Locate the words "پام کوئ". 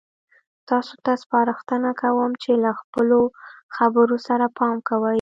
4.57-5.09